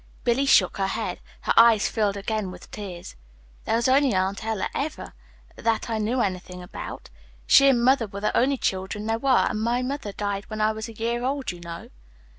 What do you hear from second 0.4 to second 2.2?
shook her head. Her eyes filled